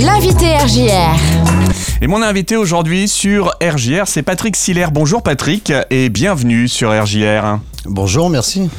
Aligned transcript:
L'invité 0.00 0.56
RJR. 0.56 1.16
Et 2.00 2.06
mon 2.06 2.22
invité 2.22 2.56
aujourd'hui 2.56 3.08
sur 3.08 3.56
RJR, 3.60 4.06
c'est 4.06 4.22
Patrick 4.22 4.54
Siller. 4.54 4.86
Bonjour 4.92 5.24
Patrick 5.24 5.72
et 5.90 6.08
bienvenue 6.08 6.68
sur 6.68 6.90
RJR. 6.90 7.58
Bonjour, 7.84 8.30
merci. 8.30 8.70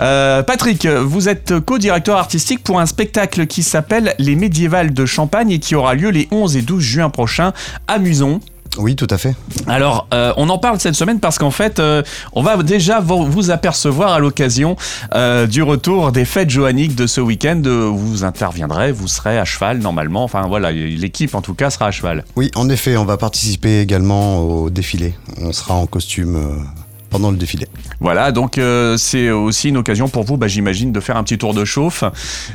Euh, 0.00 0.44
Patrick, 0.44 0.86
vous 0.86 1.28
êtes 1.28 1.58
co-directeur 1.58 2.16
artistique 2.16 2.62
pour 2.62 2.78
un 2.78 2.86
spectacle 2.86 3.48
qui 3.48 3.64
s'appelle 3.64 4.14
Les 4.20 4.36
Médiévales 4.36 4.94
de 4.94 5.04
Champagne 5.04 5.50
et 5.50 5.58
qui 5.58 5.74
aura 5.74 5.96
lieu 5.96 6.10
les 6.10 6.28
11 6.30 6.56
et 6.56 6.62
12 6.62 6.80
juin 6.80 7.10
prochains 7.10 7.52
à 7.88 7.98
Muson. 7.98 8.38
Oui, 8.76 8.96
tout 8.96 9.06
à 9.10 9.18
fait. 9.18 9.34
Alors, 9.66 10.06
euh, 10.12 10.32
on 10.36 10.48
en 10.48 10.58
parle 10.58 10.78
cette 10.80 10.94
semaine 10.94 11.20
parce 11.20 11.38
qu'en 11.38 11.50
fait, 11.50 11.78
euh, 11.78 12.02
on 12.32 12.42
va 12.42 12.62
déjà 12.62 13.00
vous, 13.00 13.50
apercevoir 13.50 14.12
à 14.12 14.18
l'occasion 14.18 14.76
euh, 15.14 15.46
du 15.46 15.62
retour 15.62 16.12
des 16.12 16.24
fêtes 16.24 16.50
johanniques 16.50 16.94
de 16.94 17.06
ce 17.06 17.20
week-end. 17.20 17.62
Vous 17.64 18.24
interviendrez, 18.24 18.92
vous 18.92 19.08
serez 19.08 19.38
à 19.38 19.44
cheval 19.44 19.78
normalement. 19.78 20.24
Enfin 20.24 20.46
voilà, 20.46 20.70
l'équipe 20.70 21.34
en 21.34 21.42
tout 21.42 21.54
cas 21.54 21.70
sera 21.70 21.86
à 21.86 21.90
cheval. 21.90 22.24
Oui, 22.36 22.50
en 22.54 22.68
effet, 22.68 22.96
on 22.96 23.04
va 23.04 23.16
participer 23.16 23.80
également 23.80 24.40
au 24.40 24.70
défilé. 24.70 25.14
On 25.40 25.52
sera 25.52 25.74
en 25.74 25.86
costume 25.86 26.64
pendant 27.10 27.30
le 27.30 27.36
défilé. 27.36 27.66
Voilà, 28.00 28.32
donc 28.32 28.58
euh, 28.58 28.96
c'est 28.96 29.30
aussi 29.30 29.68
une 29.70 29.76
occasion 29.76 30.08
pour 30.08 30.24
vous, 30.24 30.36
bah, 30.36 30.48
j'imagine, 30.48 30.92
de 30.92 31.00
faire 31.00 31.16
un 31.16 31.24
petit 31.24 31.38
tour 31.38 31.54
de 31.54 31.64
chauffe 31.64 32.04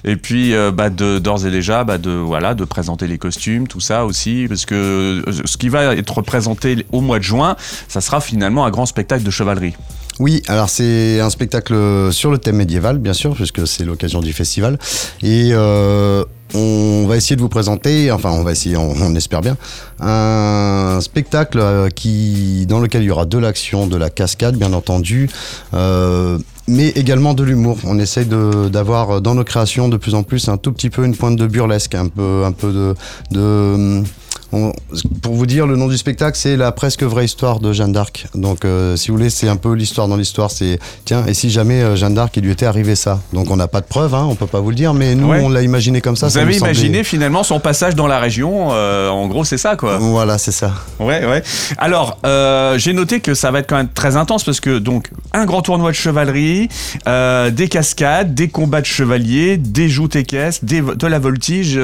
et 0.03 0.15
puis 0.15 0.53
euh, 0.53 0.71
bah, 0.71 0.89
de 0.89 1.19
d'ores 1.19 1.45
et 1.45 1.51
déjà 1.51 1.83
bah, 1.83 1.97
de 1.97 2.11
voilà 2.11 2.53
de 2.53 2.63
présenter 2.65 3.07
les 3.07 3.17
costumes, 3.17 3.67
tout 3.67 3.79
ça 3.79 4.05
aussi, 4.05 4.45
parce 4.47 4.65
que 4.65 5.23
euh, 5.27 5.31
ce 5.45 5.57
qui 5.57 5.69
va 5.69 5.95
être 5.95 6.21
présenté 6.21 6.85
au 6.91 7.01
mois 7.01 7.19
de 7.19 7.23
juin, 7.23 7.55
ça 7.87 8.01
sera 8.01 8.21
finalement 8.21 8.65
un 8.65 8.71
grand 8.71 8.85
spectacle 8.85 9.23
de 9.23 9.31
chevalerie. 9.31 9.73
Oui, 10.19 10.43
alors 10.47 10.69
c'est 10.69 11.19
un 11.19 11.29
spectacle 11.29 12.11
sur 12.11 12.29
le 12.29 12.37
thème 12.37 12.57
médiéval, 12.57 12.99
bien 12.99 13.13
sûr, 13.13 13.33
puisque 13.33 13.65
c'est 13.65 13.83
l'occasion 13.83 14.21
du 14.21 14.31
festival. 14.31 14.77
Et 15.23 15.49
euh, 15.51 16.23
on 16.53 17.05
va 17.07 17.17
essayer 17.17 17.35
de 17.35 17.41
vous 17.41 17.49
présenter, 17.49 18.11
enfin 18.11 18.31
on 18.31 18.43
va 18.43 18.51
essayer, 18.51 18.77
on, 18.77 19.15
espère 19.15 19.41
bien, 19.41 19.57
un 19.99 20.99
spectacle 21.01 21.59
euh, 21.59 21.89
qui, 21.89 22.65
dans 22.67 22.79
lequel 22.79 23.03
il 23.03 23.07
y 23.07 23.11
aura 23.11 23.25
de 23.25 23.37
l'action, 23.37 23.87
de 23.87 23.97
la 23.97 24.09
cascade, 24.09 24.55
bien 24.55 24.73
entendu. 24.73 25.29
euh, 25.73 26.37
mais 26.65 26.89
également 26.89 27.33
de 27.33 27.43
l'humour. 27.43 27.77
On 27.83 27.99
essaye 27.99 28.25
d'avoir 28.25 29.19
dans 29.19 29.35
nos 29.35 29.43
créations 29.43 29.89
de 29.89 29.97
plus 29.97 30.15
en 30.15 30.23
plus 30.23 30.47
un 30.47 30.55
tout 30.55 30.71
petit 30.71 30.89
peu 30.89 31.03
une 31.03 31.13
pointe 31.13 31.35
de 31.35 31.45
burlesque, 31.45 31.93
un 31.93 32.07
peu, 32.07 32.43
un 32.45 32.53
peu 32.53 32.71
de, 32.71 32.95
de 33.31 34.03
on- 34.53 34.71
pour 35.21 35.33
vous 35.33 35.45
dire, 35.45 35.67
le 35.67 35.75
nom 35.75 35.87
du 35.87 35.97
spectacle, 35.97 36.37
c'est 36.37 36.55
la 36.55 36.71
presque 36.71 37.03
vraie 37.03 37.25
histoire 37.25 37.59
de 37.59 37.73
Jeanne 37.73 37.91
d'Arc. 37.91 38.27
Donc, 38.35 38.63
euh, 38.65 38.95
si 38.95 39.09
vous 39.09 39.17
voulez, 39.17 39.29
c'est 39.29 39.47
un 39.49 39.55
peu 39.55 39.73
l'histoire 39.73 40.07
dans 40.07 40.15
l'histoire. 40.15 40.51
C'est 40.51 40.79
tiens, 41.05 41.25
et 41.27 41.33
si 41.33 41.49
jamais 41.49 41.81
euh, 41.81 41.95
Jeanne 41.95 42.13
d'Arc, 42.13 42.37
il 42.37 42.43
lui 42.43 42.51
était 42.51 42.65
arrivé 42.65 42.95
ça? 42.95 43.19
Donc, 43.33 43.49
on 43.51 43.55
n'a 43.57 43.67
pas 43.67 43.81
de 43.81 43.85
preuves, 43.87 44.13
hein, 44.15 44.25
on 44.29 44.35
peut 44.35 44.45
pas 44.47 44.59
vous 44.61 44.69
le 44.69 44.75
dire, 44.75 44.93
mais 44.93 45.15
nous, 45.15 45.29
Ouais. 45.29 45.41
on 45.43 45.49
l'a 45.49 45.61
imaginé 45.63 45.99
comme 46.01 46.15
ça. 46.15 46.27
vous 46.27 46.33
ça 46.33 46.41
avez 46.41 46.53
semblait- 46.53 46.71
imaginé 46.73 47.03
finalement 47.03 47.43
son 47.43 47.59
passage 47.59 47.95
dans 47.95 48.07
la 48.07 48.19
région, 48.19 48.69
euh, 48.71 49.09
en 49.09 49.27
gros 49.27 49.43
c'est 49.43 49.57
ça 49.57 49.75
quoi. 49.75 49.97
Voilà, 49.97 50.37
c'est 50.37 50.51
ça. 50.51 50.71
Ouais, 50.99 51.25
ouais. 51.25 51.41
Alors, 51.77 52.19
j'ai 52.77 52.93
noté 52.93 53.19
que 53.19 53.33
ça 53.33 53.51
va 53.51 53.59
être 53.59 53.67
quand 53.69 53.77
même 53.77 53.89
très 53.93 54.15
intense 54.15 54.43
parce 54.43 54.59
que 54.59 54.77
donc 54.77 55.09
un 55.33 55.45
grand 55.45 55.61
tournoi 55.63 55.89
de 55.91 55.95
chevalerie, 55.95 56.69
des 57.05 57.67
cascades, 57.69 58.33
des 58.35 58.49
combats 58.49 58.81
de 58.81 58.85
chevaliers, 58.85 59.57
des 59.57 59.89
joutes 59.89 60.15
équestres, 60.15 60.63
des, 60.65 60.81
de 60.81 61.07
la 61.07 61.19
voltige. 61.19 61.79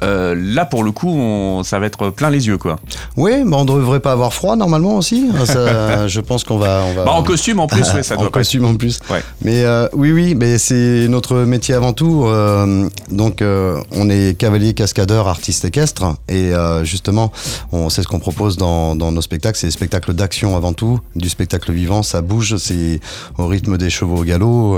là, 0.00 0.64
pour 0.64 0.84
le 0.84 0.92
coup, 0.92 1.08
on- 1.10 1.62
ça 1.64 1.78
va 1.78 1.86
être 1.88 2.10
plein 2.10 2.30
les 2.30 2.46
yeux, 2.46 2.56
quoi. 2.58 2.78
Oui, 3.16 3.32
mais 3.44 3.56
on 3.56 3.64
ne 3.64 3.68
devrait 3.80 4.00
pas 4.00 4.12
avoir 4.12 4.32
froid 4.32 4.54
normalement 4.56 4.96
aussi. 4.96 5.28
Ça, 5.44 6.06
je 6.08 6.20
pense 6.20 6.44
qu'on 6.44 6.56
va, 6.58 6.82
on 6.88 6.94
va. 6.94 7.04
Bah, 7.04 7.12
en 7.12 7.22
costume 7.24 7.58
en 7.60 7.66
plus, 7.66 7.82
ouais, 7.92 8.02
ça 8.04 8.14
en 8.16 8.18
doit 8.18 8.26
être- 8.28 8.32
costume 8.32 8.64
en 8.64 8.74
plus. 8.76 9.00
Ouais. 9.10 9.22
Mais 9.42 9.64
euh, 9.64 9.88
oui, 9.92 10.12
oui, 10.12 10.34
mais 10.36 10.58
c'est 10.58 11.06
notre 11.08 11.34
métier 11.38 11.74
avant 11.74 11.92
tout. 11.92 12.24
euh, 12.26 12.88
donc, 13.10 13.42
euh, 13.42 13.80
on 13.92 14.08
est 14.08 14.38
cavalier, 14.38 14.74
cascadeur, 14.74 15.26
artiste 15.28 15.64
équestre, 15.64 16.04
et 16.28 16.52
justement, 16.84 17.32
on 17.72 17.88
c'est 17.88 18.02
ce 18.02 18.08
qu'on 18.08 18.18
propose 18.20 18.56
dans, 18.56 18.94
dans 18.94 19.10
nos 19.12 19.22
spectacles. 19.22 19.58
C'est 19.58 19.66
des 19.68 19.72
spectacles 19.72 20.12
d'action 20.14 20.56
avant 20.56 20.72
tout, 20.72 21.00
du 21.16 21.28
spectacle 21.28 21.72
vivant. 21.72 22.02
Ça 22.02 22.20
bouge, 22.22 22.56
c'est 22.58 23.00
au 23.38 23.46
rythme 23.46 23.76
des 23.78 23.90
chevaux 23.90 24.18
au 24.18 24.24
galop. 24.24 24.76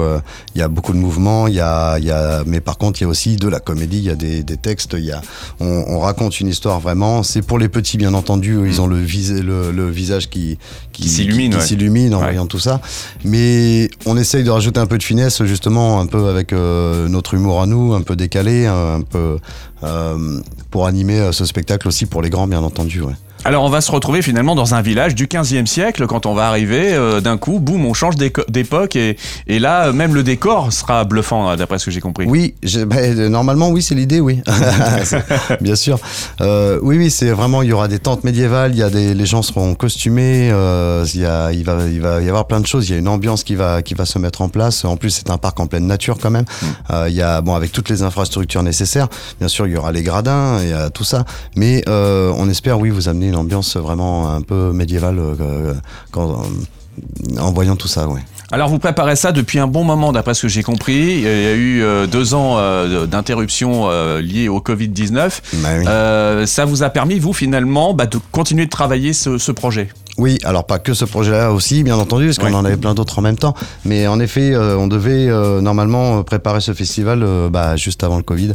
Il 0.54 0.59
y 0.60 0.62
a 0.62 0.69
beaucoup 0.69 0.92
de 0.92 0.98
mouvements. 0.98 1.47
Il 1.48 1.54
y 1.54 1.60
a, 1.60 1.98
y 1.98 2.10
a, 2.10 2.42
mais 2.47 2.60
par 2.60 2.78
contre, 2.78 3.00
il 3.00 3.04
y 3.04 3.06
a 3.06 3.09
aussi 3.09 3.37
de 3.37 3.48
la 3.48 3.59
comédie. 3.60 3.98
Il 3.98 4.04
y 4.04 4.10
a 4.10 4.15
des, 4.15 4.42
des 4.42 4.56
textes. 4.56 4.94
Il 4.97 5.04
y 5.04 5.12
a, 5.12 5.21
on, 5.60 5.84
on 5.88 5.98
raconte 6.00 6.38
une 6.41 6.48
histoire 6.48 6.78
vraiment. 6.81 7.00
C'est 7.22 7.43
pour 7.43 7.59
les 7.59 7.69
petits, 7.69 7.97
bien 7.99 8.15
entendu. 8.15 8.56
où 8.56 8.65
Ils 8.66 8.81
ont 8.81 8.87
le, 8.87 8.99
vis, 8.99 9.31
le, 9.43 9.71
le 9.72 9.91
visage 9.91 10.28
qui 10.28 10.59
Qui 10.93 11.09
s'illumine, 11.09 11.55
ouais. 11.55 12.15
en 12.15 12.19
Ouais. 12.19 12.25
voyant 12.25 12.47
tout 12.47 12.59
ça. 12.59 12.81
Mais 13.25 13.91
on 14.06 14.16
essaye 14.16 14.44
de 14.44 14.50
rajouter 14.50 14.81
un 14.81 14.87
peu 14.87 14.99
de 14.99 15.03
finesse, 15.03 15.43
justement, 15.44 16.00
un 16.00 16.06
peu 16.06 16.28
avec 16.28 16.53
euh, 16.53 17.09
notre 17.09 17.34
humour 17.34 17.62
à 17.62 17.66
nous, 17.66 17.94
un 17.94 18.03
peu 18.03 18.16
décalé, 18.16 18.66
un, 18.66 19.00
peu 19.03 19.39
euh, 19.83 20.41
pour 20.71 20.87
animer 20.87 21.19
euh, 21.19 21.33
ce 21.33 21.44
spectacle 21.44 21.89
aussi 21.89 22.06
pour 22.06 22.22
les 22.22 22.31
grands, 22.31 22.47
bien 22.47 22.62
entendu. 22.62 23.00
Ouais. 23.03 23.15
Alors, 23.45 23.65
on 23.65 23.71
va 23.71 23.81
se 23.81 23.91
retrouver 23.91 24.21
finalement 24.21 24.55
dans 24.55 24.75
un 24.75 24.83
village 24.83 25.15
du 25.15 25.27
15e 25.27 25.65
siècle. 25.65 26.06
Quand 26.06 26.27
on 26.27 26.34
va 26.34 26.49
arriver, 26.49 26.93
euh, 26.93 27.21
d'un 27.23 27.39
coup, 27.39 27.59
boum, 27.59 27.87
on 27.87 27.95
change 27.95 28.17
d'époque 28.17 28.97
et, 28.97 29.17
et 29.47 29.59
là, 29.59 29.87
euh, 29.87 29.93
même 29.93 30.15
le 30.15 30.23
décor 30.23 30.73
sera 30.73 31.05
bluffant, 31.05 31.49
hein, 31.49 31.56
d'après 31.56 31.78
ce 31.78 31.87
que 31.87 31.91
j'ai 31.91 32.01
compris. 32.01 32.27
Oui, 32.27 32.55
ben, 32.87 33.28
normalement, 33.28 33.71
oui, 33.71 33.81
c'est 33.81 33.95
l'idée, 33.95 34.21
oui. 34.21 34.43
Bien 35.62 35.75
sûr. 35.75 35.99
Euh, 36.43 36.78
oui, 36.83 36.99
oui, 36.99 37.11
c'est 37.11 37.31
vraiment, 37.31 37.62
il 37.62 37.71
y 37.71 37.73
aura 37.73 37.89
des 37.89 37.99
tentes 37.99 38.25
médiévales, 38.25 38.73
il 38.73 38.78
y 38.78 38.83
a 38.83 38.91
des, 38.91 39.15
les 39.15 39.27
gens 39.27 39.43
seront 39.43 39.75
costumés, 39.75 40.51
euh, 40.53 41.07
il, 41.15 41.21
y 41.21 41.27
a, 41.27 41.51
il, 41.53 41.65
va, 41.65 41.87
il 41.87 42.01
va 42.01 42.21
y 42.21 42.28
avoir 42.28 42.47
plein 42.47 42.61
de 42.61 42.67
choses, 42.67 42.89
il 42.89 42.93
y 42.93 42.95
a 42.95 42.99
une 42.99 43.09
ambiance 43.09 43.43
qui 43.43 43.55
va, 43.55 43.81
qui 43.81 43.95
va 43.95 44.05
se 44.05 44.19
mettre 44.19 44.43
en 44.43 44.51
place. 44.51 44.84
En 44.84 44.97
plus, 44.97 45.11
c'est 45.11 45.31
un 45.31 45.39
parc 45.39 45.59
en 45.61 45.67
pleine 45.67 45.87
nature 45.87 46.19
quand 46.21 46.31
même. 46.31 46.45
Euh, 46.91 47.07
il 47.09 47.15
y 47.15 47.22
a, 47.22 47.41
bon, 47.41 47.55
avec 47.55 47.72
toutes 47.72 47.89
les 47.89 48.03
infrastructures 48.03 48.62
nécessaires, 48.62 49.09
bien 49.39 49.49
sûr, 49.49 49.67
il 49.67 49.72
y 49.72 49.77
aura 49.77 49.93
les 49.93 50.03
gradins, 50.03 50.59
il 50.62 50.69
y 50.69 50.72
a 50.75 50.91
tout 50.91 51.05
ça. 51.05 51.25
Mais 51.57 51.83
euh, 51.89 52.33
on 52.37 52.49
espère, 52.51 52.78
oui, 52.78 52.91
vous 52.91 53.09
amener 53.09 53.29
une 53.30 53.36
ambiance 53.36 53.76
vraiment 53.76 54.30
un 54.30 54.42
peu 54.42 54.72
médiévale 54.72 55.18
euh, 55.18 55.74
quand, 56.10 56.42
en 57.38 57.52
voyant 57.52 57.76
tout 57.76 57.88
ça, 57.88 58.08
oui. 58.08 58.20
Alors 58.52 58.68
vous 58.68 58.80
préparez 58.80 59.14
ça 59.14 59.30
depuis 59.30 59.60
un 59.60 59.68
bon 59.68 59.84
moment 59.84 60.12
d'après 60.12 60.34
ce 60.34 60.42
que 60.42 60.48
j'ai 60.48 60.64
compris. 60.64 61.18
Il 61.18 61.20
y 61.20 61.26
a 61.28 61.52
eu 61.52 61.82
euh, 61.82 62.08
deux 62.08 62.34
ans 62.34 62.56
euh, 62.58 63.06
d'interruption 63.06 63.88
euh, 63.88 64.20
liée 64.20 64.48
au 64.48 64.58
Covid-19. 64.58 65.41
Bah 65.62 65.68
oui. 65.78 65.84
Euh, 65.86 66.46
ça 66.46 66.64
vous 66.64 66.82
a 66.82 66.91
permis, 66.91 67.20
vous, 67.20 67.32
finalement, 67.32 67.94
bah, 67.94 68.06
de 68.06 68.18
continuer 68.32 68.64
de 68.64 68.70
travailler 68.70 69.12
ce, 69.12 69.38
ce 69.38 69.52
projet? 69.52 69.88
Oui, 70.20 70.38
alors 70.44 70.64
pas 70.66 70.78
que 70.78 70.92
ce 70.92 71.06
projet-là 71.06 71.50
aussi, 71.50 71.82
bien 71.82 71.97
entendu, 71.97 72.26
parce 72.26 72.36
qu'on 72.38 72.48
Ouais. 72.48 72.54
en 72.54 72.66
avait 72.66 72.76
plein 72.76 72.92
d'autres 72.94 73.19
en 73.19 73.22
même 73.22 73.38
temps. 73.38 73.54
Mais 73.86 74.06
en 74.06 74.20
effet, 74.20 74.53
euh, 74.53 74.76
on 74.76 74.86
devait 74.86 75.28
euh, 75.31 75.62
normalement 75.62 76.19
euh, 76.19 76.22
préparer 76.22 76.60
ce 76.60 76.75
festival 76.75 77.22
euh, 77.22 77.48
bah, 77.48 77.75
juste 77.76 78.04
avant 78.04 78.19
le 78.19 78.22
Covid. 78.22 78.50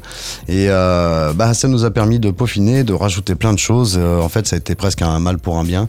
Et 0.47 0.67
euh, 0.69 1.33
bah, 1.33 1.55
ça 1.55 1.67
nous 1.67 1.83
a 1.83 1.89
permis 1.89 2.19
de 2.19 2.29
peaufiner, 2.29 2.83
de 2.83 2.93
rajouter 2.93 3.33
plein 3.33 3.51
de 3.51 3.57
choses. 3.57 3.97
En 3.97 4.29
fait, 4.29 4.45
ça 4.45 4.57
a 4.57 4.59
été 4.59 4.75
presque 4.75 5.01
un 5.01 5.17
mal 5.19 5.39
pour 5.39 5.57
un 5.57 5.63
bien. 5.63 5.87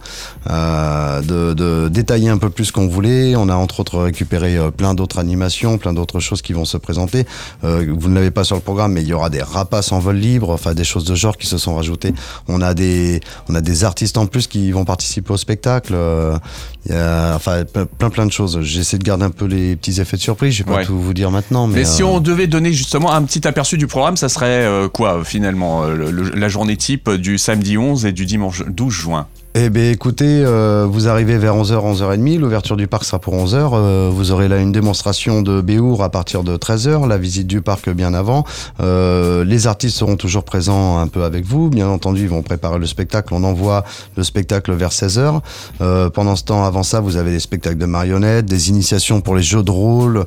Euh, 0.50 1.20
de, 1.20 1.52
de 1.52 1.88
détailler 1.88 2.30
un 2.30 2.38
peu 2.38 2.48
plus 2.48 2.64
ce 2.66 2.72
qu'on 2.72 2.86
voulait. 2.88 3.36
On 3.36 3.50
a 3.50 3.54
entre 3.54 3.80
autres 3.80 3.98
récupéré 3.98 4.56
plein 4.74 4.94
d'autres 4.94 5.18
animations, 5.18 5.76
plein 5.76 5.92
d'autres 5.92 6.20
choses 6.20 6.40
qui 6.40 6.54
vont 6.54 6.64
se 6.64 6.78
présenter. 6.78 7.26
Euh, 7.64 7.84
vous 7.98 8.08
ne 8.08 8.14
l'avez 8.14 8.30
pas 8.30 8.44
sur 8.44 8.56
le 8.56 8.62
programme, 8.62 8.92
mais 8.94 9.02
il 9.02 9.08
y 9.08 9.12
aura 9.12 9.28
des 9.28 9.42
rapaces 9.42 9.92
en 9.92 9.98
vol 9.98 10.16
libre, 10.16 10.48
enfin 10.48 10.72
des 10.72 10.84
choses 10.84 11.04
de 11.04 11.14
genre 11.14 11.36
qui 11.36 11.46
se 11.46 11.58
sont 11.58 11.74
rajoutées. 11.76 12.14
On 12.48 12.62
a 12.62 12.72
des, 12.72 13.20
on 13.50 13.54
a 13.54 13.60
des 13.60 13.84
artistes 13.84 14.16
en 14.16 14.24
plus 14.24 14.46
qui 14.46 14.72
vont 14.72 14.86
participer 14.86 15.34
au 15.34 15.36
spectacle. 15.36 15.65
Euh, 15.92 16.38
il 16.86 16.92
y 16.92 16.94
a, 16.96 17.34
enfin, 17.34 17.64
plein 17.98 18.10
plein 18.10 18.26
de 18.26 18.32
choses. 18.32 18.60
J'essaie 18.62 18.98
de 18.98 19.02
garder 19.04 19.24
un 19.24 19.30
peu 19.30 19.46
les 19.46 19.74
petits 19.76 20.00
effets 20.00 20.16
de 20.16 20.22
surprise. 20.22 20.54
Je 20.54 20.62
vais 20.62 20.70
pas 20.70 20.76
Ouais. 20.78 20.84
tout 20.86 20.98
vous 20.98 21.14
dire 21.14 21.30
maintenant, 21.30 21.66
mais, 21.66 21.78
Mais 21.80 21.84
si 21.84 22.02
euh, 22.02 22.06
on 22.06 22.20
devait 22.20 22.46
donner 22.46 22.72
justement 22.72 23.12
un 23.12 23.22
petit 23.24 23.46
aperçu 23.48 23.76
du 23.78 23.86
programme, 23.86 24.16
ça 24.16 24.28
serait 24.28 24.64
euh, 24.64 24.88
quoi, 24.88 25.24
finalement, 25.24 25.82
euh, 25.84 25.94
le- 25.96 26.10
le- 26.10 26.30
la 26.30 26.48
journée 26.48 26.76
type 26.76 27.10
du 27.10 27.38
samedi 27.38 27.76
11 27.76 28.06
et 28.06 28.12
du 28.12 28.24
dimanche 28.26 28.62
12 28.68 28.92
juin? 28.92 29.26
Eh 29.58 29.70
bien, 29.70 29.90
écoutez, 29.90 30.44
euh, 30.44 30.86
vous 30.86 31.08
arrivez 31.08 31.38
vers 31.38 31.56
11h, 31.56 31.76
11h30. 31.76 32.38
L'ouverture 32.38 32.76
du 32.76 32.88
parc 32.88 33.04
sera 33.04 33.18
pour 33.18 33.32
11h. 33.32 33.70
Euh, 33.72 34.10
vous 34.12 34.30
aurez 34.30 34.48
là 34.48 34.58
une 34.58 34.70
démonstration 34.70 35.40
de 35.40 35.62
Béour 35.62 36.02
à 36.04 36.10
partir 36.10 36.42
de 36.42 36.58
13h. 36.58 37.08
La 37.08 37.16
visite 37.16 37.46
du 37.46 37.62
parc 37.62 37.88
bien 37.88 38.12
avant. 38.12 38.44
Euh, 38.80 39.44
les 39.44 39.66
artistes 39.66 39.96
seront 39.96 40.16
toujours 40.16 40.44
présents 40.44 40.98
un 40.98 41.06
peu 41.06 41.24
avec 41.24 41.46
vous. 41.46 41.70
Bien 41.70 41.88
entendu, 41.88 42.20
ils 42.20 42.28
vont 42.28 42.42
préparer 42.42 42.78
le 42.78 42.84
spectacle. 42.84 43.32
On 43.32 43.44
envoie 43.44 43.82
le 44.18 44.24
spectacle 44.24 44.74
vers 44.74 44.90
16h. 44.90 45.40
Euh, 45.80 46.10
pendant 46.10 46.36
ce 46.36 46.44
temps, 46.44 46.66
avant 46.66 46.82
ça, 46.82 47.00
vous 47.00 47.16
avez 47.16 47.30
des 47.30 47.40
spectacles 47.40 47.78
de 47.78 47.86
marionnettes, 47.86 48.44
des 48.44 48.68
initiations 48.68 49.22
pour 49.22 49.36
les 49.36 49.42
jeux 49.42 49.62
de 49.62 49.70
rôle, 49.70 50.26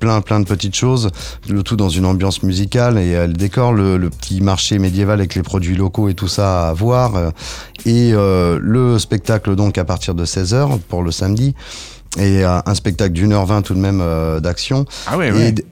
plein 0.00 0.22
plein 0.22 0.40
de 0.40 0.46
petites 0.46 0.74
choses. 0.74 1.10
Le 1.46 1.62
tout 1.62 1.76
dans 1.76 1.90
une 1.90 2.06
ambiance 2.06 2.42
musicale 2.42 2.96
et 2.96 3.16
euh, 3.16 3.26
le 3.26 3.34
décor, 3.34 3.74
le, 3.74 4.08
petit 4.08 4.40
marché 4.40 4.78
médiéval 4.78 5.18
avec 5.18 5.34
les 5.34 5.42
produits 5.42 5.76
locaux 5.76 6.08
et 6.08 6.14
tout 6.14 6.26
ça 6.26 6.68
à 6.68 6.72
voir. 6.72 7.32
Et 7.84 8.12
le 8.60 8.98
spectacle 8.98 9.54
donc 9.56 9.78
à 9.78 9.84
partir 9.84 10.14
de 10.14 10.24
16h 10.24 10.78
pour 10.88 11.02
le 11.02 11.10
samedi. 11.10 11.54
Et 12.18 12.46
euh, 12.46 12.60
un 12.64 12.74
spectacle 12.74 13.12
d'une 13.12 13.34
heure 13.34 13.44
vingt 13.44 13.60
tout 13.60 13.74
de 13.74 13.78
même 13.78 14.00
euh, 14.02 14.40
d'action. 14.40 14.86
Ah 15.06 15.16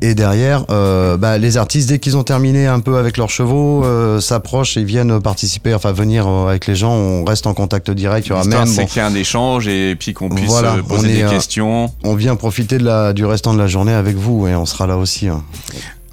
Et, 0.02 0.14
derrière, 0.14 0.66
euh, 0.68 1.16
bah, 1.16 1.38
les 1.38 1.56
artistes, 1.56 1.88
dès 1.88 1.98
qu'ils 1.98 2.18
ont 2.18 2.22
terminé 2.22 2.66
un 2.66 2.80
peu 2.80 2.98
avec 2.98 3.16
leurs 3.16 3.30
chevaux, 3.30 3.82
euh, 3.82 4.20
s'approchent 4.20 4.76
et 4.76 4.84
viennent 4.84 5.20
participer, 5.22 5.72
enfin 5.72 5.92
venir 5.92 6.26
euh, 6.28 6.48
avec 6.48 6.66
les 6.66 6.74
gens. 6.74 6.92
On 6.92 7.24
reste 7.24 7.46
en 7.46 7.54
contact 7.54 7.90
direct. 7.90 8.26
Il 8.26 8.30
y 8.30 8.32
aura 8.34 8.44
même, 8.44 8.66
c'est 8.66 8.82
bon, 8.82 8.86
qu'il 8.88 9.00
y 9.00 9.04
ait 9.06 9.08
un 9.08 9.14
échange 9.14 9.68
et 9.68 9.96
puis 9.98 10.12
qu'on 10.12 10.28
puisse 10.28 10.50
Voilà, 10.50 10.74
euh, 10.74 10.82
poser 10.82 11.12
est, 11.12 11.16
des 11.16 11.22
euh, 11.22 11.30
questions. 11.30 11.90
on 12.02 12.14
vient 12.14 12.36
profiter 12.36 12.76
de 12.76 12.84
la, 12.84 13.14
du 13.14 13.24
restant 13.24 13.54
de 13.54 13.58
la 13.58 13.66
journée 13.66 13.94
avec 13.94 14.16
vous 14.16 14.46
et 14.46 14.54
on 14.54 14.66
sera 14.66 14.86
là 14.86 14.98
aussi. 14.98 15.28
hein. 15.28 15.42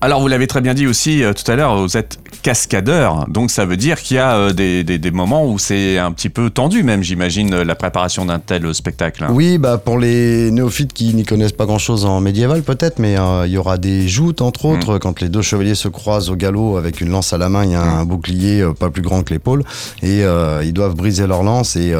Alors 0.04 0.20
vous 0.20 0.28
l'avez 0.28 0.48
très 0.48 0.62
bien 0.62 0.74
dit 0.74 0.88
aussi 0.88 1.24
euh, 1.24 1.32
tout 1.32 1.50
à 1.52 1.56
l'heure, 1.56 1.80
vous 1.80 1.96
êtes 1.96 2.18
cascadeur, 2.42 3.28
donc 3.28 3.52
ça 3.52 3.66
veut 3.66 3.78
dire 3.78 4.02
qu'il 4.02 4.18
y 4.18 4.20
a 4.20 4.36
euh, 4.36 4.52
des, 4.52 4.84
des, 4.84 4.98
des, 4.98 5.12
moments 5.12 5.46
où 5.46 5.60
c'est 5.60 6.00
un 6.00 6.12
petit 6.12 6.30
peu 6.30 6.50
tendu 6.50 6.82
même, 6.82 7.04
j'imagine, 7.04 7.62
la 7.62 7.76
préparation 7.76 8.26
d'un 8.26 8.40
tel 8.40 8.74
spectacle. 8.74 9.28
Oui, 9.30 9.60
bah 9.60 9.78
pour 9.78 10.00
les 10.00 10.50
néophytes 10.50 10.92
qui 10.92 11.14
n'y 11.14 11.24
connaissent 11.24 11.52
pas 11.52 11.68
grand-chose 11.68 12.06
en 12.06 12.20
médiéval 12.20 12.64
peut-être, 12.64 12.98
mais 12.98 13.16
euh, 13.16 13.46
il 13.46 13.52
y 13.52 13.60
aura 13.60 13.78
des 13.78 14.08
joutes 14.08 14.42
entre 14.42 14.66
mmh. 14.66 14.72
autres, 14.72 14.96
mmh. 14.96 15.00
quand 15.00 15.22
les 15.22 15.30
deux 15.30 15.44
chevaliers 15.44 15.76
se 15.76 15.88
croisent 15.88 16.32
au 16.32 16.36
galop 16.36 16.78
avec 16.78 17.00
une 17.00 17.10
lance 17.10 17.32
à 17.32 17.38
la 17.38 17.50
main, 17.50 17.64
il 17.64 17.72
y 17.72 17.76
a 17.76 17.86
mmh. 17.86 18.00
un 18.00 18.06
bouclier 18.06 18.68
pas 18.80 18.90
plus 18.90 19.04
grand 19.04 19.22
que 19.22 19.32
l'épaule, 19.32 19.64
et 20.02 20.24
ils 20.64 20.74
doivent 20.74 20.96
briser 20.96 21.28
leur 21.28 21.44
lance, 21.44 21.76
et 21.76 21.94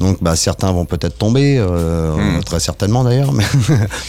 donc 0.00 0.18
bah, 0.20 0.34
certains 0.34 0.72
vont 0.72 0.86
peut-être 0.86 1.18
tomber, 1.18 1.64
très 2.44 2.58
certainement 2.58 3.04
d'ailleurs, 3.04 3.32
mais, 3.32 3.44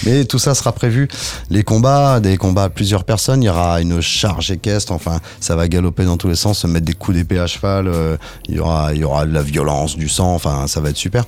mais 0.04 0.26
tout 0.26 0.40
ça 0.40 0.56
sera 0.56 0.72
prévu. 0.72 1.08
Les 1.52 1.62
combats, 1.62 2.20
des 2.20 2.38
combats 2.38 2.64
à 2.64 2.70
plusieurs 2.70 3.04
personnes, 3.36 3.44
il 3.44 3.46
y 3.46 3.50
aura 3.50 3.82
une 3.82 4.02
charge 4.02 4.52
équestre, 4.52 4.92
enfin, 4.92 5.20
ça 5.40 5.56
va 5.56 5.68
galoper 5.68 6.06
dans 6.06 6.18
tous 6.18 6.28
les 6.28 6.36
sens, 6.36 6.60
se 6.60 6.68
mettre 6.68 6.86
des 6.86 6.94
coups 6.94 7.18
d'épée 7.18 7.40
à 7.40 7.48
cheval, 7.48 7.88
euh, 7.88 8.18
il, 8.48 8.56
y 8.56 8.60
aura, 8.60 8.94
il 8.94 9.00
y 9.00 9.04
aura 9.04 9.26
de 9.26 9.34
la 9.34 9.42
violence, 9.42 9.98
du 9.98 10.10
sang, 10.10 10.34
enfin, 10.34 10.68
ça 10.68 10.82
va 10.82 10.90
être 10.90 10.98
super. 10.98 11.26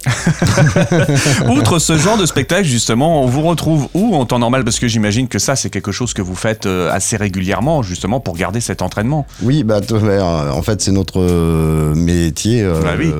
Outre 1.49 1.79
ce 1.79 1.97
genre 1.97 2.17
de 2.17 2.25
spectacle, 2.25 2.65
justement, 2.65 3.23
on 3.23 3.27
vous 3.27 3.41
retrouve 3.41 3.87
où 3.93 4.15
en 4.15 4.25
temps 4.25 4.39
normal? 4.39 4.63
Parce 4.63 4.79
que 4.79 4.87
j'imagine 4.87 5.27
que 5.27 5.39
ça, 5.39 5.55
c'est 5.55 5.69
quelque 5.69 5.91
chose 5.91 6.13
que 6.13 6.21
vous 6.21 6.35
faites 6.35 6.65
euh, 6.65 6.91
assez 6.91 7.17
régulièrement, 7.17 7.83
justement, 7.83 8.19
pour 8.19 8.35
garder 8.35 8.61
cet 8.61 8.81
entraînement. 8.81 9.25
Oui, 9.41 9.63
bah, 9.63 9.79
en 9.91 10.61
fait, 10.61 10.81
c'est 10.81 10.91
notre 10.91 11.19
euh, 11.19 11.95
métier. 11.95 12.63
Bah 12.67 12.91
oui. 12.97 13.11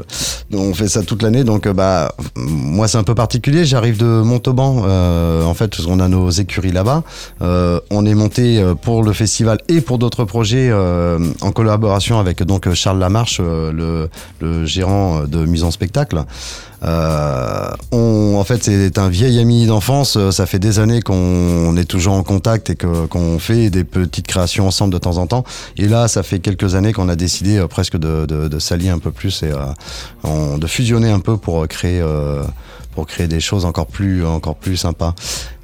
on 0.54 0.74
fait 0.74 0.88
ça 0.88 1.04
toute 1.04 1.22
l'année, 1.24 1.44
donc 1.44 1.68
bah, 1.68 2.14
moi, 2.36 2.88
c'est 2.88 2.98
un 2.98 3.04
peu 3.04 3.16
particulier. 3.16 3.66
J'arrive 3.66 3.98
de 3.98 4.06
Montauban, 4.06 4.84
en 5.46 5.54
fait, 5.54 5.76
qu'on 5.84 6.00
a 6.00 6.08
nos 6.08 6.30
écuries 6.30 6.72
là-bas. 6.72 7.04
on 7.42 8.06
est 8.06 8.16
monté 8.16 8.64
pour 8.82 9.04
le 9.04 9.14
festival 9.14 9.58
et 9.68 9.82
pour 9.82 9.98
d'autres 9.98 10.26
projets 10.26 10.70
euh, 10.72 11.20
en 11.42 11.52
collaboration 11.52 12.20
avec 12.20 12.44
donc 12.44 12.72
Charles 12.74 13.00
Lamarche, 13.00 13.40
euh, 13.42 13.72
le, 13.72 14.10
le, 14.40 14.66
gérant 14.66 15.24
de 15.24 15.46
mise 15.46 15.64
en 15.64 15.72
spectacle. 15.72 16.24
Euh, 16.84 17.70
on, 17.92 18.36
en 18.38 18.44
fait, 18.44 18.64
c'est 18.64 18.98
un 18.98 19.10
vieil 19.10 19.40
ami 19.40 19.66
d'enfance. 19.66 20.18
Ça 20.32 20.46
fait 20.46 20.60
des 20.60 20.80
années 20.80 21.02
qu'on 21.02 21.76
est 21.76 21.86
toujours 21.86 22.14
en 22.14 22.24
contact 22.24 22.70
et 22.70 22.76
qu'on 22.76 23.40
fait 23.40 23.70
des 23.70 23.84
petites 23.84 24.28
créations 24.28 24.68
ensemble 24.68 24.94
de 24.94 25.00
temps 25.00 25.18
en 25.18 25.28
temps. 25.28 25.44
Et 25.78 25.88
là, 25.88 26.08
ça 26.08 26.24
fait 26.24 26.40
quelques 26.40 26.76
années 26.76 26.94
qu'on 26.94 27.10
a 27.10 27.16
décidé 27.16 27.58
euh, 27.58 27.68
presque 27.68 27.98
de, 27.98 28.26
de, 28.26 28.48
de 28.48 28.60
s'allier 28.60 28.90
un 28.90 29.00
peu 29.00 29.12
plus 29.12 29.44
et 29.44 29.52
euh, 30.26 30.58
de 30.58 30.68
fusionner 30.68 31.10
un 31.10 31.20
peu 31.20 31.38
pour 31.38 31.68
créer 31.68 32.04
pour 32.94 33.06
créer 33.06 33.28
des 33.28 33.40
choses 33.40 33.64
encore 33.66 33.86
plus 33.88 34.26
encore 34.26 34.56
plus 34.56 34.78
sympas. 34.78 35.14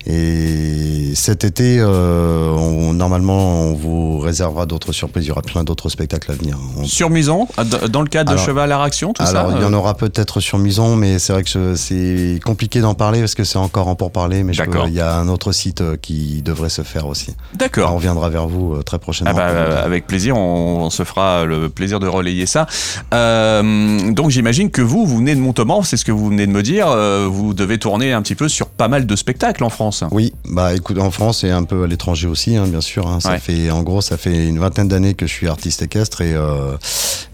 Et 0.06 1.13
cet 1.15 1.45
été, 1.45 1.77
euh, 1.80 2.50
on, 2.51 2.94
normalement, 2.94 3.62
on 3.62 3.74
vous 3.74 4.19
réservera 4.19 4.65
d'autres 4.65 4.92
surprises. 4.92 5.24
Il 5.25 5.30
y 5.30 5.31
aura 5.31 5.42
plein 5.42 5.63
d'autres 5.63 5.88
spectacles 5.88 6.30
à 6.33 6.36
venir. 6.36 6.57
Sur 6.83 7.10
Muson, 7.10 7.48
dans 7.89 8.01
le 8.01 8.10
cadre 8.10 8.33
de 8.33 8.38
Cheval 8.38 8.71
à 8.74 8.81
Action, 8.81 9.13
tout 9.13 9.24
alors, 9.24 9.51
ça 9.51 9.57
il 9.57 9.62
y 9.62 9.65
en 9.65 9.71
euh 9.71 9.77
aura 9.77 9.94
peut-être 9.94 10.42
sur 10.42 10.57
Muson, 10.57 10.98
mais 11.03 11.19
c'est 11.19 11.33
vrai 11.33 11.44
que 11.44 11.75
c'est 11.75 12.39
compliqué 12.45 12.79
d'en 12.79 12.94
parler 12.94 13.19
parce 13.19 13.35
que 13.35 13.44
c'est 13.44 13.57
encore 13.57 13.89
en 13.89 13.95
pourparler. 13.95 14.44
Mais 14.44 14.53
il 14.53 14.94
y 14.94 15.01
a 15.01 15.15
un 15.15 15.27
autre 15.27 15.51
site 15.51 15.81
euh, 15.81 15.97
qui 16.01 16.41
devrait 16.41 16.69
se 16.69 16.81
faire 16.81 17.07
aussi. 17.07 17.35
D'accord. 17.53 17.91
On 17.91 17.95
reviendra 17.97 18.29
vers 18.29 18.47
vous 18.47 18.81
très 18.83 19.00
prochainement. 19.00 19.33
Ah 19.35 19.53
bah, 19.53 19.83
avec 19.83 20.07
plaisir, 20.07 20.38
on, 20.38 20.89
se 20.89 21.03
fera 21.03 21.45
le 21.45 21.69
plaisir 21.69 22.00
de 22.00 22.07
relayer 22.07 22.45
ça. 22.45 22.67
donc 23.11 24.29
j'imagine 24.29 24.71
que 24.71 24.81
vous, 24.81 25.05
vous 25.05 25.17
venez 25.17 25.35
de 25.35 25.39
Montauban, 25.41 25.81
c'est 25.81 25.97
ce 25.97 26.05
que 26.05 26.11
vous 26.11 26.29
venez 26.29 26.47
de 26.47 26.51
me 26.51 26.63
dire. 26.63 26.88
vous 27.29 27.53
devez 27.53 27.77
tourner 27.77 28.13
un 28.13 28.21
petit 28.21 28.35
peu 28.35 28.47
sur 28.47 28.67
pas 28.67 28.88
mal 28.88 29.05
de 29.05 29.15
spectacles 29.15 29.63
en 29.63 29.69
France. 29.69 30.03
Oui, 30.11 30.33
bah 30.45 30.73
écoute, 30.73 31.00
en 31.00 31.11
France 31.11 31.44
et 31.44 31.51
un 31.51 31.63
peu 31.63 31.83
à 31.83 31.88
l'étranger 31.88 32.27
aussi, 32.27 32.55
hein, 32.55 32.67
bien 32.67 32.81
sûr. 32.81 33.07
Hein. 33.07 33.19
ça 33.19 33.38
fait, 33.39 33.71
en 33.71 33.83
gros, 33.83 34.01
ça 34.01 34.17
fait 34.17 34.47
une 34.47 34.59
vingtaine 34.59 34.88
d'années 34.88 35.13
que 35.13 35.27
je 35.27 35.33
suis 35.33 35.47
artiste 35.47 35.81
équestre 35.81 36.21
et, 36.21 36.33
euh, 36.33 36.77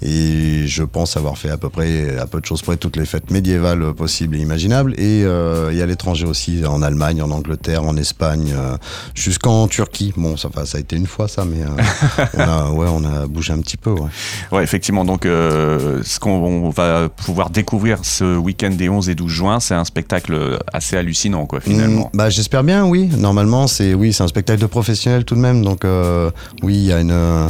et 0.01 0.67
je 0.67 0.83
pense 0.83 1.17
avoir 1.17 1.37
fait 1.37 1.49
à 1.49 1.57
peu 1.57 1.69
près, 1.69 2.17
à 2.17 2.25
peu 2.25 2.39
de 2.39 2.45
choses 2.45 2.61
près, 2.61 2.77
toutes 2.77 2.97
les 2.97 3.05
fêtes 3.05 3.31
médiévales 3.31 3.93
possibles 3.93 4.35
et 4.35 4.39
imaginables. 4.39 4.93
Et, 4.97 5.23
euh, 5.23 5.71
et 5.71 5.81
à 5.81 5.85
l'étranger 5.85 6.25
aussi, 6.25 6.65
en 6.65 6.81
Allemagne, 6.81 7.21
en 7.21 7.31
Angleterre, 7.31 7.83
en 7.83 7.97
Espagne, 7.97 8.53
euh, 8.55 8.77
jusqu'en 9.13 9.67
Turquie. 9.67 10.13
Bon, 10.15 10.37
ça, 10.37 10.49
ça 10.65 10.77
a 10.77 10.81
été 10.81 10.95
une 10.95 11.07
fois 11.07 11.27
ça, 11.27 11.45
mais 11.45 11.61
euh, 11.61 12.27
on, 12.33 12.39
a, 12.39 12.69
ouais, 12.71 12.87
on 12.89 13.03
a 13.03 13.27
bougé 13.27 13.53
un 13.53 13.59
petit 13.59 13.77
peu. 13.77 13.91
Ouais, 13.91 14.09
ouais 14.51 14.63
effectivement. 14.63 15.05
Donc, 15.05 15.25
euh, 15.25 16.01
ce 16.03 16.19
qu'on 16.19 16.69
va 16.69 17.09
pouvoir 17.09 17.49
découvrir 17.49 17.99
ce 18.03 18.37
week-end 18.37 18.71
des 18.71 18.89
11 18.89 19.09
et 19.09 19.15
12 19.15 19.31
juin, 19.31 19.59
c'est 19.59 19.75
un 19.75 19.85
spectacle 19.85 20.59
assez 20.71 20.97
hallucinant, 20.97 21.45
quoi, 21.45 21.59
finalement. 21.59 22.09
Mmh, 22.13 22.17
bah, 22.17 22.29
J'espère 22.29 22.63
bien, 22.63 22.85
oui. 22.85 23.09
Normalement, 23.17 23.67
c'est 23.67 23.93
oui, 23.93 24.13
c'est 24.13 24.23
un 24.23 24.27
spectacle 24.27 24.61
de 24.61 24.65
professionnels 24.65 25.25
tout 25.25 25.35
de 25.35 25.39
même. 25.39 25.63
Donc, 25.63 25.85
euh, 25.85 26.31
oui, 26.63 26.75
il 26.75 26.85
y 26.85 26.93
a 26.93 27.01
une. 27.01 27.49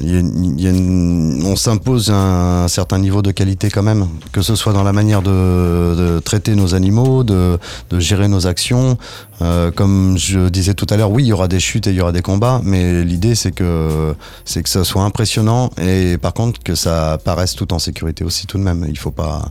On 0.00 1.56
s'impose 1.56 2.10
un, 2.10 2.68
certain 2.68 2.98
niveau 2.98 3.22
de 3.22 3.30
qualité 3.30 3.68
quand 3.70 3.82
même, 3.82 4.06
que 4.32 4.42
ce 4.42 4.54
soit 4.54 4.72
dans 4.72 4.84
la 4.84 4.92
manière 4.92 5.22
de, 5.22 6.20
traiter 6.20 6.54
nos 6.54 6.74
animaux, 6.74 7.24
de 7.24 7.58
gérer 7.92 8.28
nos 8.28 8.46
actions. 8.46 8.98
Euh, 9.40 9.70
comme 9.70 10.16
je 10.18 10.48
disais 10.48 10.74
tout 10.74 10.86
à 10.90 10.96
l'heure, 10.96 11.10
oui, 11.10 11.24
il 11.24 11.28
y 11.28 11.32
aura 11.32 11.48
des 11.48 11.60
chutes 11.60 11.86
et 11.86 11.90
il 11.90 11.96
y 11.96 12.00
aura 12.00 12.12
des 12.12 12.22
combats, 12.22 12.60
mais 12.64 13.04
l'idée 13.04 13.34
c'est 13.34 13.52
que 13.52 14.14
c'est 14.44 14.62
que 14.62 14.68
ça 14.68 14.84
soit 14.84 15.02
impressionnant 15.02 15.70
et 15.80 16.18
par 16.18 16.34
contre 16.34 16.60
que 16.62 16.74
ça 16.74 17.18
paraisse 17.24 17.54
tout 17.54 17.72
en 17.72 17.78
sécurité 17.78 18.24
aussi 18.24 18.46
tout 18.46 18.58
de 18.58 18.64
même. 18.64 18.84
Il 18.88 18.98
faut 18.98 19.10
pas 19.10 19.50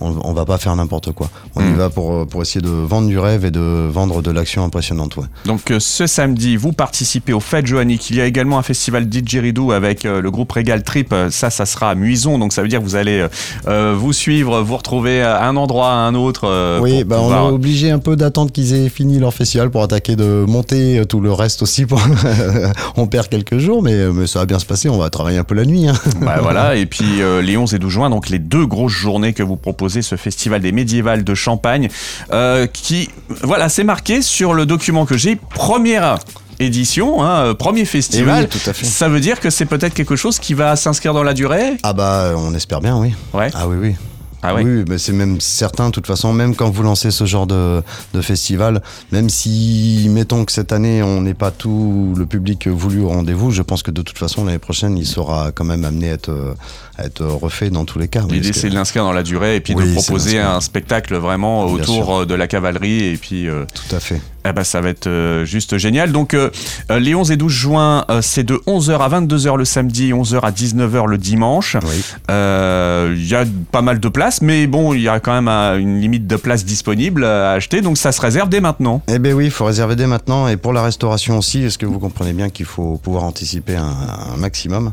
on, 0.00 0.14
on 0.24 0.32
va 0.32 0.44
pas 0.44 0.58
faire 0.58 0.74
n'importe 0.76 1.12
quoi. 1.12 1.28
On 1.56 1.62
mmh. 1.62 1.70
y 1.70 1.74
va 1.74 1.90
pour, 1.90 2.26
pour 2.26 2.42
essayer 2.42 2.60
de 2.60 2.68
vendre 2.68 3.08
du 3.08 3.18
rêve 3.18 3.44
et 3.44 3.50
de 3.50 3.88
vendre 3.90 4.22
de 4.22 4.30
l'action 4.30 4.64
impressionnante. 4.64 5.16
Ouais. 5.16 5.24
Donc 5.44 5.70
euh, 5.70 5.80
ce 5.80 6.06
samedi, 6.06 6.56
vous 6.56 6.72
participez 6.72 7.32
au 7.32 7.40
Fête 7.40 7.66
Joannique. 7.66 8.10
Il 8.10 8.16
y 8.16 8.20
a 8.20 8.26
également 8.26 8.58
un 8.58 8.62
festival 8.62 9.08
didgeridoo 9.08 9.72
avec 9.72 10.04
euh, 10.04 10.20
le 10.20 10.30
groupe 10.30 10.52
Regal 10.52 10.82
Trip. 10.82 11.14
Ça, 11.30 11.50
ça 11.50 11.66
sera 11.66 11.90
à 11.90 11.94
Muison. 11.94 12.38
Donc 12.38 12.52
ça 12.52 12.62
veut 12.62 12.68
dire 12.68 12.80
que 12.80 12.84
vous 12.84 12.96
allez 12.96 13.26
euh, 13.66 13.94
vous 13.96 14.12
suivre, 14.12 14.60
vous 14.62 14.76
retrouver 14.76 15.22
à 15.22 15.46
un 15.46 15.56
endroit 15.56 15.90
à 15.90 15.96
un 15.96 16.14
autre. 16.14 16.80
oui, 16.80 17.04
bah, 17.04 17.16
pouvoir... 17.16 17.46
on 17.46 17.48
est 17.50 17.52
obligé 17.52 17.90
un 17.90 17.98
peu 17.98 18.16
d'attendre 18.16 18.52
qu'ils 18.52 18.74
aient 18.74 18.88
fini 18.88 19.18
leur 19.18 19.27
festival 19.32 19.70
pour 19.70 19.82
attaquer 19.82 20.16
de 20.16 20.44
monter 20.46 21.02
tout 21.08 21.20
le 21.20 21.32
reste 21.32 21.62
aussi. 21.62 21.86
Pour... 21.86 22.00
on 22.96 23.06
perd 23.06 23.28
quelques 23.28 23.58
jours, 23.58 23.82
mais, 23.82 24.08
mais, 24.12 24.26
ça 24.26 24.40
va 24.40 24.46
bien 24.46 24.58
se 24.58 24.66
passer. 24.66 24.88
On 24.88 24.98
va 24.98 25.10
travailler 25.10 25.38
un 25.38 25.44
peu 25.44 25.54
la 25.54 25.64
nuit. 25.64 25.88
Hein. 25.88 25.94
Bah, 26.20 26.38
voilà. 26.42 26.74
Et 26.76 26.84
puis 26.84 27.22
les 27.42 27.56
11 27.56 27.74
et 27.74 27.78
12 27.78 27.92
juin, 27.92 28.10
donc 28.10 28.28
les 28.28 28.38
deux 28.38 28.66
grosses 28.66 28.92
journées 28.92 29.32
que 29.32 29.42
vous 29.42 29.56
proposez, 29.56 30.02
ce 30.02 30.16
festival 30.16 30.60
des 30.60 30.72
médiévales 30.72 31.24
de 31.24 31.34
Champagne, 31.34 31.88
euh, 32.32 32.66
qui, 32.66 33.08
voilà, 33.42 33.68
c'est 33.68 33.84
marqué 33.84 34.22
sur 34.22 34.54
le 34.54 34.66
document 34.66 35.06
que 35.06 35.16
j'ai. 35.16 35.36
Première 35.36 36.18
édition, 36.58 37.22
hein, 37.24 37.54
premier 37.54 37.84
festival. 37.84 38.44
Oui, 38.44 38.48
tout 38.48 38.70
à 38.70 38.72
fait. 38.72 38.84
Ça 38.84 39.08
veut 39.08 39.20
dire 39.20 39.40
que 39.40 39.50
c'est 39.50 39.64
peut-être 39.64 39.94
quelque 39.94 40.16
chose 40.16 40.38
qui 40.38 40.54
va 40.54 40.76
s'inscrire 40.76 41.14
dans 41.14 41.22
la 41.22 41.34
durée? 41.34 41.76
Ah 41.82 41.92
bah 41.92 42.32
on 42.36 42.54
espère 42.54 42.80
bien, 42.80 42.98
oui. 42.98 43.14
Ouais. 43.32 43.50
Ah 43.54 43.68
oui, 43.68 43.76
oui. 43.80 43.94
Ah. 44.42 44.54
Oui, 44.54 44.84
mais 44.88 44.98
c'est 44.98 45.12
même 45.12 45.40
certain, 45.40 45.86
de 45.86 45.92
toute 45.92 46.06
façon, 46.06 46.32
même 46.32 46.54
quand 46.54 46.70
vous 46.70 46.82
lancez 46.82 47.10
ce 47.10 47.24
genre 47.24 47.46
de, 47.46 47.82
de 48.14 48.20
festival, 48.20 48.82
même 49.12 49.28
si, 49.28 50.06
mettons 50.10 50.44
que 50.44 50.52
cette 50.52 50.72
année, 50.72 51.02
on 51.02 51.20
n'est 51.20 51.34
pas 51.34 51.50
tout 51.50 52.14
le 52.16 52.26
public 52.26 52.68
voulu 52.68 53.00
au 53.00 53.08
rendez-vous, 53.08 53.50
je 53.50 53.62
pense 53.62 53.82
que 53.82 53.90
de 53.90 54.02
toute 54.02 54.18
façon, 54.18 54.44
l'année 54.44 54.58
prochaine, 54.58 54.96
il 54.96 55.06
sera 55.06 55.50
quand 55.52 55.64
même 55.64 55.84
amené 55.84 56.10
à 56.10 56.14
être, 56.14 56.54
à 56.96 57.04
être 57.04 57.24
refait 57.24 57.70
dans 57.70 57.84
tous 57.84 57.98
les 57.98 58.08
cas. 58.08 58.22
L'idée, 58.28 58.52
c'est 58.52 58.70
de 58.70 58.74
l'inscrire 58.74 59.04
dans 59.04 59.12
la 59.12 59.22
durée 59.22 59.56
et 59.56 59.60
puis 59.60 59.74
oui, 59.74 59.88
de 59.88 59.94
proposer 59.94 60.38
un 60.38 60.60
spectacle 60.60 61.16
vraiment 61.16 61.66
Bien 61.66 61.74
autour 61.82 62.04
sûr. 62.06 62.26
de 62.26 62.34
la 62.34 62.46
cavalerie 62.46 63.04
et 63.04 63.16
puis. 63.16 63.48
Euh, 63.48 63.64
Tout 63.74 63.94
à 63.96 64.00
fait. 64.00 64.20
Eh 64.46 64.52
ben, 64.52 64.64
ça 64.64 64.80
va 64.80 64.88
être 64.88 65.08
euh, 65.08 65.44
juste 65.44 65.78
génial. 65.78 66.12
Donc, 66.12 66.32
euh, 66.34 66.50
les 66.90 67.14
11 67.14 67.32
et 67.32 67.36
12 67.36 67.52
juin, 67.52 68.04
euh, 68.10 68.22
c'est 68.22 68.44
de 68.44 68.54
11h 68.66 68.98
à 68.98 69.20
22h 69.20 69.56
le 69.56 69.64
samedi, 69.64 70.12
11h 70.12 70.40
à 70.40 70.50
19h 70.50 71.06
le 71.06 71.18
dimanche. 71.18 71.76
Il 71.82 71.88
oui. 71.88 73.26
y 73.26 73.34
a 73.34 73.44
pas 73.72 73.82
mal 73.82 74.00
de 74.00 74.08
places, 74.08 74.40
mais 74.40 74.66
bon, 74.66 74.94
il 74.94 75.02
y 75.02 75.08
a 75.08 75.20
quand 75.20 75.40
même 75.40 75.48
une 75.80 76.00
limite 76.00 76.26
de 76.26 76.36
places 76.36 76.64
disponibles 76.64 77.24
à 77.24 77.52
acheter, 77.52 77.80
donc 77.80 77.98
ça 77.98 78.12
se 78.12 78.20
réserve 78.20 78.48
dès 78.48 78.60
maintenant. 78.60 79.02
Eh 79.08 79.18
bien 79.18 79.32
oui, 79.32 79.46
il 79.46 79.50
faut 79.50 79.64
réserver 79.64 79.96
dès 79.96 80.06
maintenant. 80.06 80.48
Et 80.48 80.56
pour 80.56 80.72
la 80.72 80.82
restauration 80.82 81.38
aussi, 81.38 81.64
est-ce 81.64 81.78
que 81.78 81.86
vous 81.86 81.98
comprenez 81.98 82.32
bien 82.32 82.48
qu'il 82.48 82.66
faut 82.66 82.98
pouvoir 83.02 83.24
anticiper 83.24 83.76
un, 83.76 83.96
un 84.34 84.36
maximum? 84.36 84.92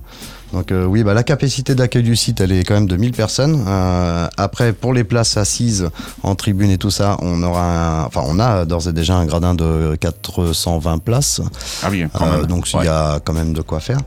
Donc 0.55 0.71
euh, 0.71 0.85
oui, 0.85 1.03
bah, 1.03 1.13
la 1.13 1.23
capacité 1.23 1.75
d'accueil 1.75 2.01
du 2.03 2.15
site, 2.15 2.39
elle 2.39 2.53
est 2.53 2.63
quand 2.63 2.75
même 2.75 2.87
de 2.87 2.95
1000 2.95 3.11
personnes. 3.11 3.61
Euh, 3.67 4.27
après, 4.37 4.71
pour 4.71 4.93
les 4.93 5.03
places 5.03 5.35
assises 5.35 5.89
en 6.23 6.35
tribune 6.35 6.71
et 6.71 6.77
tout 6.77 6.91
ça, 6.91 7.17
on 7.21 7.43
aura, 7.43 7.63
un, 7.63 8.05
enfin, 8.05 8.21
on 8.25 8.39
a 8.39 8.63
d'ores 8.63 8.87
et 8.87 8.93
déjà 8.93 9.17
un 9.17 9.25
gradin 9.25 9.53
de 9.53 9.97
420 9.99 10.99
places. 10.99 11.41
Ah 11.83 11.89
oui. 11.91 12.05
Euh, 12.21 12.45
donc 12.45 12.71
il 12.71 12.77
ouais. 12.77 12.85
y 12.85 12.87
a 12.87 13.19
quand 13.19 13.33
même 13.33 13.51
de 13.51 13.61
quoi 13.61 13.81
faire. 13.81 13.99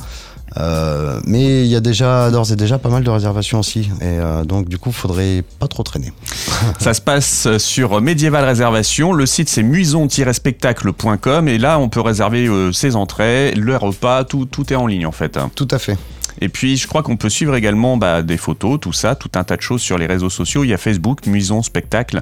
Euh, 0.57 1.21
mais 1.25 1.65
il 1.65 1.71
y 1.71 1.77
a 1.77 1.81
déjà 1.81 2.31
d'ores 2.31 2.53
et 2.53 2.57
déjà 2.57 2.79
pas 2.79 2.89
mal 2.89 3.05
de 3.05 3.11
réservations 3.11 3.61
aussi, 3.61 3.91
et 4.01 4.05
euh, 4.05 4.45
donc 4.45 4.69
du 4.69 4.79
coup, 4.79 4.93
faudrait 4.93 5.45
pas 5.59 5.69
trop 5.69 5.83
traîner. 5.83 6.13
Ça 6.81 6.95
se 6.95 7.01
passe 7.01 7.57
sur 7.59 8.01
Médiéval 8.01 8.45
Réservation. 8.45 9.13
Le 9.13 9.27
site 9.27 9.49
c'est 9.49 9.63
muison-spectacle.com 9.63 11.49
et 11.49 11.59
là, 11.59 11.79
on 11.79 11.89
peut 11.89 12.01
réserver 12.01 12.47
euh, 12.47 12.73
ses 12.73 12.97
entrées, 12.97 13.53
le 13.53 13.77
repas, 13.77 14.25
tout, 14.25 14.47
tout 14.47 14.73
est 14.73 14.77
en 14.77 14.87
ligne 14.87 15.07
en 15.07 15.13
fait. 15.13 15.39
Tout 15.55 15.69
à 15.71 15.79
fait. 15.79 15.99
Et 16.41 16.49
puis, 16.49 16.77
je 16.77 16.87
crois 16.87 17.03
qu'on 17.03 17.17
peut 17.17 17.29
suivre 17.29 17.55
également 17.55 17.97
bah, 17.97 18.23
des 18.23 18.37
photos, 18.37 18.79
tout 18.81 18.93
ça, 18.93 19.15
tout 19.15 19.31
un 19.35 19.45
tas 19.45 19.57
de 19.57 19.63
choses 19.63 19.81
sur 19.81 19.99
les 19.99 20.07
réseaux 20.07 20.31
sociaux. 20.31 20.65
Il 20.65 20.69
y 20.69 20.75
a 20.75 20.79
Facebook, 20.79 21.27
Muison 21.27 21.63
Spectacle, 21.63 22.21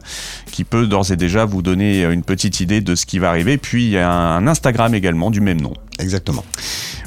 qui 0.51 0.65
peut 0.65 0.87
d'ores 0.87 1.13
et 1.13 1.17
déjà 1.17 1.45
vous 1.45 1.63
donner 1.63 2.05
une 2.05 2.23
petite 2.23 2.61
idée 2.61 2.81
de 2.81 2.95
ce 2.95 3.07
qui 3.07 3.19
va 3.19 3.29
arriver. 3.31 3.59
Puis, 3.59 3.85
il 3.85 3.91
y 3.91 3.99
a 3.99 4.11
un 4.11 4.47
Instagram 4.47 4.95
également 4.95 5.31
du 5.31 5.41
même 5.41 5.61
nom. 5.61 5.75
Exactement. 5.99 6.45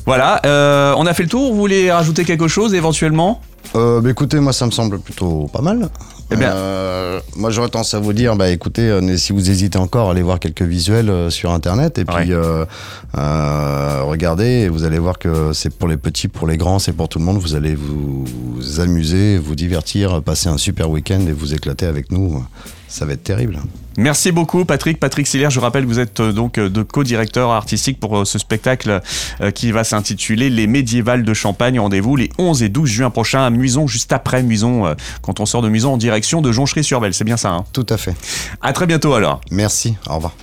Voilà, 0.06 0.42
euh, 0.46 0.94
on 0.98 1.06
a 1.06 1.14
fait 1.14 1.24
le 1.24 1.30
tour. 1.30 1.52
Vous 1.52 1.60
voulez 1.60 1.92
rajouter 1.92 2.26
quelque 2.26 2.48
chose 2.48 2.74
éventuellement? 2.74 3.42
Euh, 3.76 4.02
bah, 4.02 4.10
écoutez, 4.10 4.40
moi 4.40 4.54
ça 4.54 4.66
me 4.66 4.72
semble 4.72 5.00
plutôt 5.00 5.50
pas 5.52 5.62
mal. 5.62 5.90
Eh 6.32 6.36
bien. 6.36 6.54
Euh, 6.54 7.20
moi 7.36 7.50
j'aurais 7.50 7.70
tendance 7.70 7.94
à 7.94 8.00
vous 8.00 8.14
dire, 8.14 8.36
bah 8.36 8.50
écoutez, 8.50 8.84
euh, 8.84 9.18
si 9.18 9.34
vous 9.34 9.50
hésitez 9.50 9.80
encore, 9.80 10.12
allez 10.12 10.22
voir 10.22 10.40
quelques 10.40 10.62
visuels 10.62 11.10
euh, 11.10 11.30
sur 11.30 11.52
internet 11.52 11.98
et 11.98 12.06
puis 12.06 12.34
regardez, 13.14 14.46
et 14.46 14.70
vous 14.70 14.84
allez 14.84 15.00
voir 15.00 15.18
que 15.18 15.54
c'est 15.54 15.76
pour 15.76 15.88
les 15.88 15.98
petits, 15.98 16.28
pour 16.28 16.48
les 16.48 16.58
grands, 16.58 16.80
c'est 16.80 16.94
pour 16.94 17.10
tout 17.10 17.20
le 17.20 17.26
monde. 17.26 17.38
Vous 17.38 17.56
allez 17.56 17.76
vous, 17.76 18.26
vous 18.26 18.80
amuser, 18.80 19.38
vous 19.38 19.56
divertir, 19.56 20.22
passer 20.22 20.50
un 20.50 20.58
super 20.58 20.90
week-end 20.90 21.22
et 21.28 21.32
vous 21.32 21.54
éclater 21.54 21.86
avec 21.86 22.12
nous. 22.12 22.44
Ça 22.90 23.06
va 23.06 23.14
être 23.14 23.24
terrible. 23.24 23.60
Merci 23.98 24.32
beaucoup 24.32 24.66
Patrick. 24.66 25.00
Patrick 25.00 25.28
Siller, 25.28 25.50
je 25.50 25.60
rappelle 25.60 25.84
que 25.84 25.90
vous 25.90 26.00
êtes 26.00 26.20
euh, 26.20 26.32
donc 26.32 26.58
euh, 26.58 26.70
de 26.70 26.84
co-directeur 26.84 27.52
artistique 27.52 28.00
pour 28.00 28.20
euh, 28.20 28.26
ce 28.26 28.40
spectacle 28.40 29.02
qui 29.54 29.72
va 29.72 29.84
s'intituler 29.84 30.50
Les 30.50 30.68
Médiévales 30.68 31.24
de 31.24 31.34
Champagne. 31.34 31.80
Rendez-vous 31.80 32.16
les 32.16 32.30
11 32.38 32.64
et 32.64 32.70
12 32.70 32.90
juin 32.90 33.10
prochains 33.10 33.46
à 33.46 33.50
Muison, 33.50 33.88
juste 33.88 34.12
après 34.12 34.42
Muison, 34.42 34.96
quand 35.22 35.40
on 35.40 35.46
sort 35.46 35.62
de 35.62 35.70
Muison 35.70 35.94
en 35.94 35.98
direction 35.98 36.42
de 36.42 36.52
Jonchery-sur-Belle. 36.52 37.14
C'est 37.14 37.24
bien 37.24 37.38
ça. 37.38 37.52
Hein? 37.52 37.66
Tout 37.74 37.86
à 37.90 37.98
fait. 37.98 38.16
à 38.62 38.74
très 38.74 38.88
bientôt 38.88 39.14
alors. 39.14 39.42
Merci. 39.52 39.96
Au 40.08 40.16
revoir. 40.16 40.34